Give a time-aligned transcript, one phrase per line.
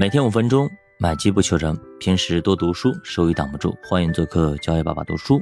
[0.00, 1.76] 每天五分钟，买机不求人。
[1.98, 3.76] 平时多读书，收益挡不住。
[3.82, 5.40] 欢迎做客教育爸爸读书。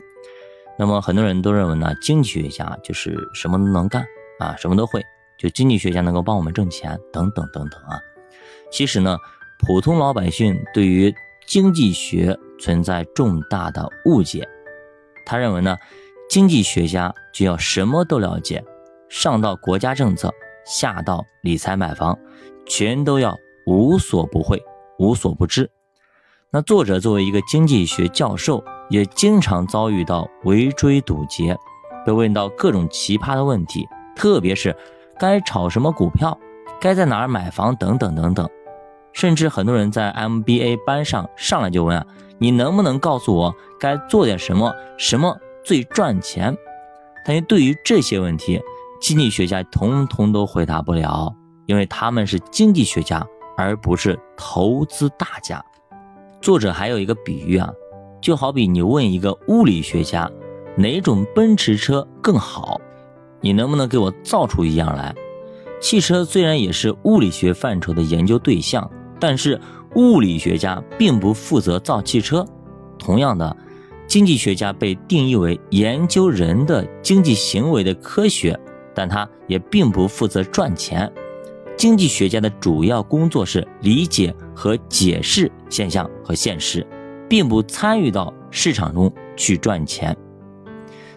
[0.79, 4.03] 那么很多人都认为呢，经济学家就是什么都能干
[4.39, 5.05] 啊，什么都会，
[5.37, 8.01] 就经济学家能够帮我们挣钱等等等等啊。
[8.73, 9.19] 其实呢，
[9.59, 11.15] 普通老百姓对于
[11.47, 14.49] 经济学存在重大的误解。
[15.27, 15.77] 他认为呢，
[16.31, 18.65] 经济学家就要什么都了解，
[19.11, 20.33] 上到国家政策，
[20.65, 22.19] 下到理财买房，
[22.65, 23.39] 全都要。
[23.67, 24.63] 无所不会，
[24.99, 25.69] 无所不知。
[26.53, 31.57] 那作者作为一个经济学教授，也经常遭遇到围追堵截，
[32.05, 34.75] 被问到各种奇葩的问题，特别是
[35.19, 36.39] 该炒什么股票，
[36.81, 38.49] 该在哪儿买房等等等等。
[39.13, 42.07] 甚至很多人在 MBA 班上上来就问啊，
[42.39, 46.57] 你能不能告诉我该做点什么，什么最赚钱？
[47.25, 48.63] 但是对于这些问题，
[49.01, 51.35] 经济学家统统都回答不了，
[51.67, 53.27] 因为他们是经济学家。
[53.57, 55.65] 而不是投资大家。
[56.41, 57.73] 作者还有一个比喻啊，
[58.21, 60.31] 就好比你问一个物理学家
[60.77, 62.81] 哪种奔驰车更好，
[63.41, 65.15] 你能不能给我造出一样来？
[65.81, 69.61] 汽车虽然也是物理学范畴的研究对象，但是
[69.95, 72.45] 物理学家并不负责造汽车。
[72.99, 73.57] 同样的，
[74.07, 78.59] 经济学家被定义为研究人的经济行为的科学，
[78.95, 81.13] 但他也并不负责赚钱。
[81.77, 86.87] 经济学家的主要工作是理解和解释现象和现实，
[87.29, 90.17] 并不参与到市场中去赚钱。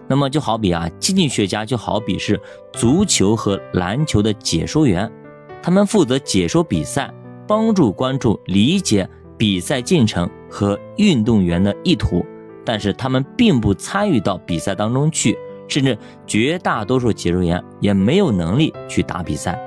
[0.06, 2.40] 那么就好比啊，经济学家就好比是
[2.74, 5.10] 足球和篮球的解说员，
[5.62, 7.14] 他们负责解说比赛，
[7.48, 9.08] 帮助观众理解
[9.38, 12.26] 比赛进程和运动员的意图，
[12.66, 19.58] 但是他们并不参与到比赛当中去，甚至绝大多数解说员也没有能力去打比赛。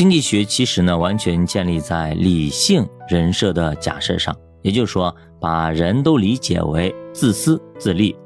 [0.00, 8.16] 经济学其实呢，完全建立在理性人设的假设上，也就是说，把人都理解为自私自利。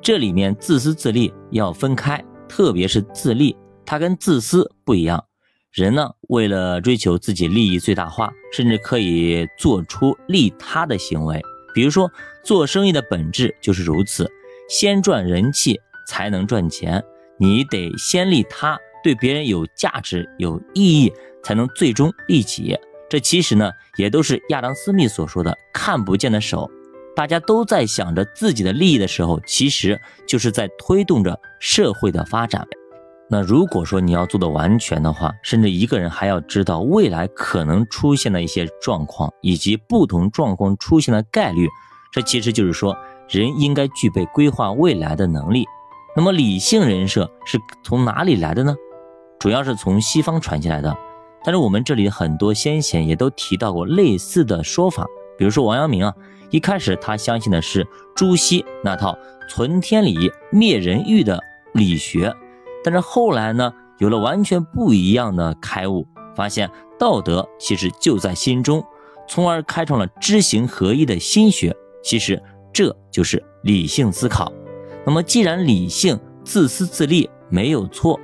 [0.00, 5.24] 这里面自私自利要分开，特别是自利，它跟自私不一样。
[5.72, 11.42] 人呢，为了追求自己利益最大化，甚至可以做出利他的行为。
[11.74, 12.08] 比如说，
[12.44, 14.30] 做生意的本质就是如此，
[14.68, 17.02] 先赚人气才能赚钱，
[17.40, 18.78] 你得先利他。
[19.02, 21.12] 对别人有价值、有意义，
[21.44, 22.76] 才能最终利己。
[23.08, 26.68] 这其实呢，也都是亚当·斯密所说的“看不见的手”。
[27.14, 32.66] 大家都在想着自己的利益的时候，其实就是在推动着社会的发展。
[33.30, 41.68] 那如果说你要做的完全的话，甚至一个人还要知道未来可能出现的一些状况，以及不同状况出现的概率。
[42.12, 42.96] 这其实就是说，
[43.28, 45.64] 人应该具备规划未来的能力。
[46.16, 48.74] 那么，理性人设是从哪里来的呢？
[49.38, 50.96] 主要是从西方传进来的，
[51.44, 55.06] 但是我们这里很多先贤也都提到过类似的说法，
[55.36, 56.14] 比如说王阳明啊，
[56.50, 59.16] 一开始他相信的是朱熹那套
[59.48, 61.38] 存天理灭人欲的
[61.74, 62.34] 理学，
[62.82, 68.82] 但是后来呢，有了完全不一样的开悟，发现道德其实就在心中，
[69.28, 71.76] 从而开创了知行合一的心学。
[72.02, 74.50] 其实这就是理性思考。
[75.06, 78.18] 那么既然理性自私自利没有错。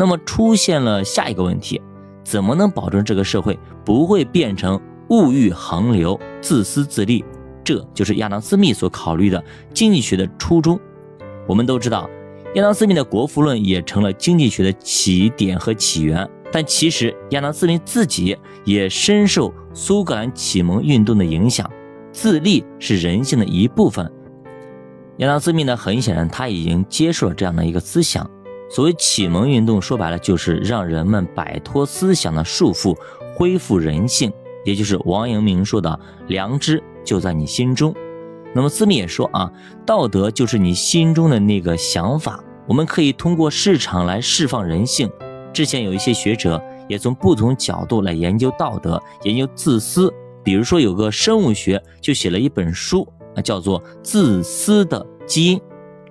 [0.00, 1.82] 那么出现了下一个问题，
[2.28, 4.78] 怎么能保证这个社会不会变成
[5.08, 7.24] 物欲横流、自私自利？
[7.64, 10.78] 这就是亚当·斯密所考虑的经济学的初衷。
[11.46, 12.06] 我们都知道，
[12.56, 16.28] 亚当·斯密的《国富论》也成了经济学的起点和起源。
[16.52, 21.70] 但其实，亚当·斯密自己也深受苏格兰启蒙运动的影响，
[22.12, 24.04] 自利是人性的一部分。
[25.16, 28.30] 亚当·斯密呢，很显然他已经接受了这样的一个思想。
[28.70, 32.96] 所谓启蒙运动，说白了就是让人们摆脱思想的束缚，
[33.34, 34.32] 恢复人性，
[34.64, 35.98] 也就是王阳明说的
[36.28, 37.94] “良知就在你心中”。
[38.54, 39.50] 那么斯密也说啊，
[39.86, 42.42] 道德就是你心中的那个想法。
[42.66, 45.10] 我们可以通过市场来释放人性。
[45.52, 50.12] 之前有一些学者也从不同角度来研究道德，研究自私。
[50.44, 55.58] 比如说有个生物学就写了一本书啊，叫做《自私的基因》。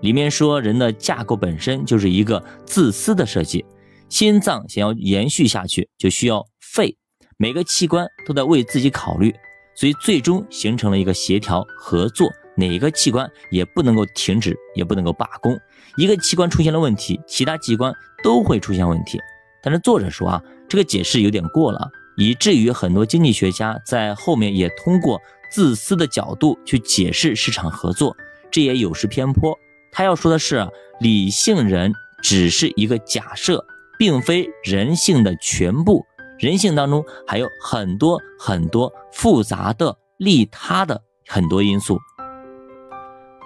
[0.02, 3.66] 里面说，人的架构本身就是一个自私的设计。
[4.10, 6.96] 心脏想要延续下去，就需要肺，
[7.38, 9.36] 每个器官都在为自己考虑，
[9.76, 12.30] 所以最终形成了一个协调合作。
[12.56, 15.56] 哪一个器官也不能够停止，也不能够罢工。
[15.96, 19.20] 一个器官出现了问题，其他器官都会出现问题。
[19.62, 25.22] 但是作者说啊，这个解释有点过了，以至于很多经济学家在后面也通过
[25.52, 28.16] 自私的角度去解释市场合作，
[28.50, 29.54] 这也有失偏颇。
[29.92, 30.68] 他要说的是，
[31.00, 33.66] 理性人只是一个假设，
[33.98, 36.06] 并非人性的全部。
[36.40, 41.98] 人性当中还有很多很多复杂的利他的很多因素。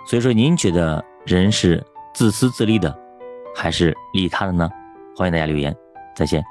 [0.06, 1.82] 所以说，您觉得人是
[2.14, 2.94] 自私自利的，
[3.56, 4.70] 还是利他的呢？
[5.16, 5.74] 欢迎大家留言，
[6.16, 6.44] 再见。